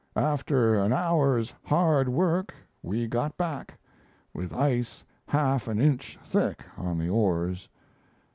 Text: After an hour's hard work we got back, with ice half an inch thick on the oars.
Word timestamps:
After 0.15 0.73
an 0.79 0.93
hour's 0.93 1.53
hard 1.63 2.09
work 2.09 2.55
we 2.81 3.05
got 3.05 3.37
back, 3.37 3.77
with 4.33 4.51
ice 4.51 5.03
half 5.27 5.67
an 5.67 5.79
inch 5.79 6.17
thick 6.25 6.65
on 6.75 6.97
the 6.97 7.07
oars. 7.09 7.69